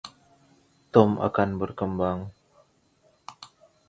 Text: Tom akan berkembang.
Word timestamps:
Tom 0.93 1.09
akan 1.27 1.49
berkembang. 1.61 2.19